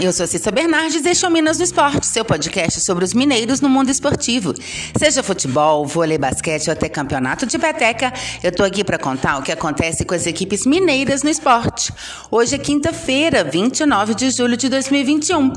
[0.00, 3.14] Eu sou Cissa Bernardes e este é o Minas no Esporte, seu podcast sobre os
[3.14, 4.52] mineiros no mundo esportivo.
[4.98, 8.12] Seja futebol, vôlei, basquete ou até campeonato de peteca,
[8.42, 11.92] eu tô aqui para contar o que acontece com as equipes mineiras no esporte.
[12.30, 15.52] Hoje é quinta-feira, 29 de julho de 2021.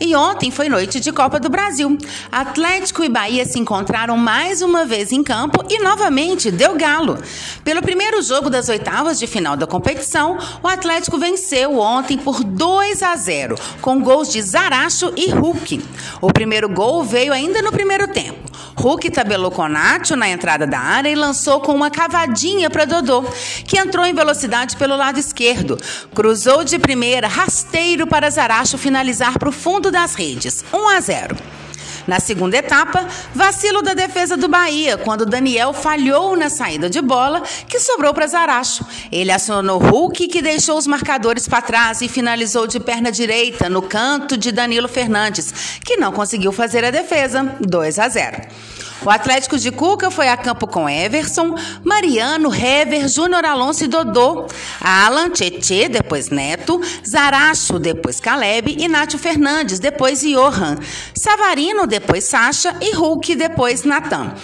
[0.00, 1.96] E ontem foi noite de Copa do Brasil.
[2.30, 7.18] Atlético e Bahia se encontraram mais uma vez em campo e novamente deu galo.
[7.64, 13.02] Pelo primeiro jogo das oitavas de final da competição, o Atlético venceu ontem por 2
[13.02, 15.82] a 0, com gols de Zaracho e Hulk.
[16.20, 18.50] O primeiro gol veio ainda no primeiro tempo.
[18.76, 23.24] Hulk tabelou com Nacho na entrada da área e lançou com uma cavadinha para Dodô,
[23.66, 25.78] que entrou em velocidade pelo lado esquerdo.
[26.14, 30.64] Cruzou de primeira, rasteiro para Zaracho finalizar para o fundo das redes.
[30.72, 31.61] 1 a 0.
[32.06, 37.42] Na segunda etapa, vacilo da defesa do Bahia, quando Daniel falhou na saída de bola,
[37.68, 38.84] que sobrou para Zaracho.
[39.10, 43.82] Ele acionou Hulk, que deixou os marcadores para trás e finalizou de perna direita no
[43.82, 47.56] canto de Danilo Fernandes, que não conseguiu fazer a defesa.
[47.60, 48.42] 2 a 0.
[49.04, 54.46] O Atlético de Cuca foi a campo com Everson, Mariano, Hever, Júnior Alonso e Dodô,
[54.80, 60.78] Alan, Tietê, depois Neto, Zaracho, depois Caleb e Nátio Fernandes, depois Johan,
[61.14, 64.34] Savarino, depois Sacha e Hulk, depois Natan.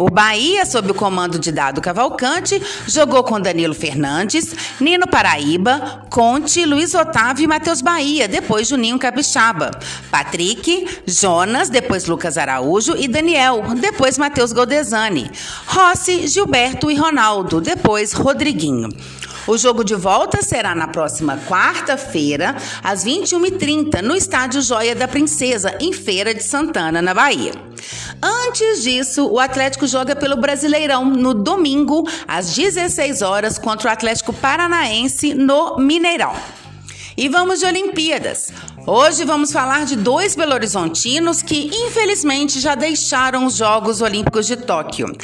[0.00, 6.64] O Bahia, sob o comando de Dado Cavalcante, jogou com Danilo Fernandes, Nino Paraíba, Conte,
[6.64, 9.72] Luiz Otávio e Matheus Bahia, depois Juninho Capixaba.
[10.10, 15.30] Patrick, Jonas, depois Lucas Araújo e Daniel, depois Matheus Goldesani.
[15.66, 18.88] Rossi, Gilberto e Ronaldo, depois Rodriguinho.
[19.46, 25.76] O jogo de volta será na próxima quarta-feira, às 21h30, no Estádio Joia da Princesa,
[25.80, 27.52] em Feira de Santana, na Bahia.
[28.22, 34.32] Antes disso, o Atlético joga pelo Brasileirão no domingo, às 16 horas, contra o Atlético
[34.32, 36.34] Paranaense no Mineirão.
[37.20, 38.50] E vamos de Olimpíadas.
[38.86, 45.14] Hoje vamos falar de dois belo-horizontinos que, infelizmente, já deixaram os Jogos Olímpicos de Tóquio.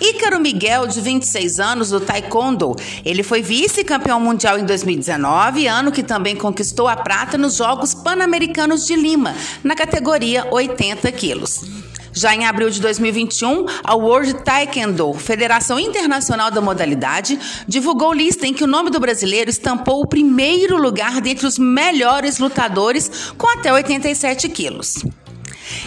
[0.00, 2.74] Ícaro Miguel, de 26 anos, do Taekwondo.
[3.04, 8.84] Ele foi vice-campeão mundial em 2019, ano que também conquistou a prata nos Jogos Pan-Americanos
[8.84, 11.83] de Lima, na categoria 80 quilos.
[12.14, 18.54] Já em abril de 2021, a World Taekwondo, Federação Internacional da Modalidade, divulgou lista em
[18.54, 23.72] que o nome do brasileiro estampou o primeiro lugar dentre os melhores lutadores com até
[23.72, 25.04] 87 quilos.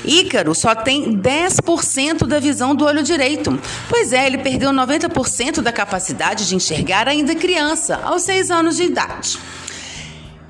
[0.04, 3.58] Ícaro só tem 10% da visão do olho direito.
[3.88, 8.84] Pois é, ele perdeu 90% da capacidade de enxergar ainda criança, aos 6 anos de
[8.84, 9.40] idade.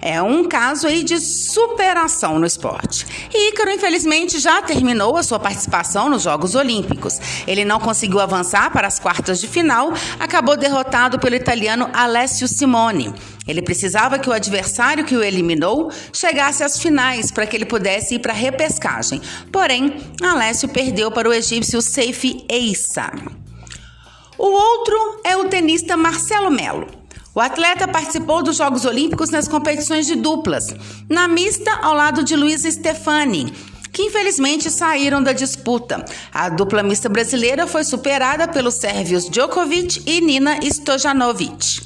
[0.09, 3.05] É um caso aí de superação no esporte.
[3.33, 7.19] E Ícaro, infelizmente, já terminou a sua participação nos Jogos Olímpicos.
[7.45, 13.13] Ele não conseguiu avançar para as quartas de final, acabou derrotado pelo italiano Alessio Simone.
[13.45, 18.15] Ele precisava que o adversário que o eliminou chegasse às finais para que ele pudesse
[18.15, 19.21] ir para a repescagem.
[19.51, 23.11] Porém, Alessio perdeu para o egípcio Seifi Eissa.
[24.37, 27.06] O outro é o tenista Marcelo Melo.
[27.37, 30.73] O atleta participou dos Jogos Olímpicos nas competições de duplas,
[31.07, 33.53] na mista ao lado de Luiz Stefani,
[33.93, 36.03] que infelizmente saíram da disputa.
[36.33, 41.85] A dupla mista brasileira foi superada pelos sérvios Djokovic e Nina Stojanovic.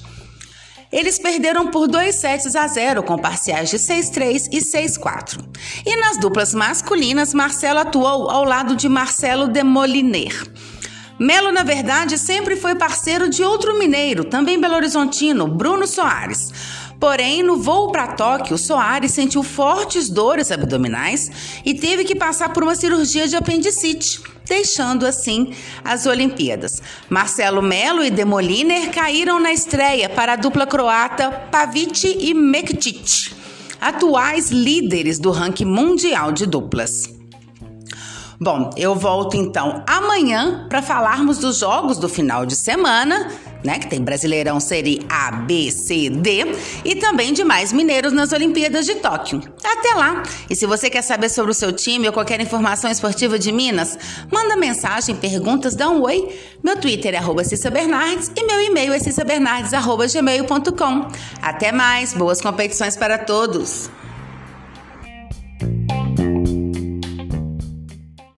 [0.90, 5.38] Eles perderam por 2 sets a 0, com parciais de 6-3 e 6-4.
[5.85, 10.31] E nas duplas masculinas, Marcelo atuou ao lado de Marcelo Demoliner.
[11.21, 16.51] Melo, na verdade, sempre foi parceiro de outro mineiro, também belo-horizontino, Bruno Soares.
[16.99, 22.63] Porém, no voo para Tóquio, Soares sentiu fortes dores abdominais e teve que passar por
[22.63, 26.81] uma cirurgia de apendicite, deixando assim as Olimpíadas.
[27.07, 33.31] Marcelo Melo e Demoliner caíram na estreia para a dupla croata Pavic e Mektic,
[33.79, 37.20] atuais líderes do ranking mundial de duplas.
[38.44, 43.29] Bom, eu volto então amanhã para falarmos dos jogos do final de semana,
[43.64, 43.78] né?
[43.78, 46.47] Que tem Brasileirão Série A, B, C, D
[46.84, 49.43] e também de mais mineiros nas Olimpíadas de Tóquio.
[49.64, 50.23] Até lá!
[50.49, 53.96] E se você quer saber sobre o seu time ou qualquer informação esportiva de Minas,
[54.32, 56.35] manda mensagem, perguntas, dá um oi.
[56.64, 61.08] Meu Twitter é arroba Cissa Bernardes e meu e-mail é cissabernardes.gmail.com.
[61.44, 64.00] Até mais, boas competições para todos!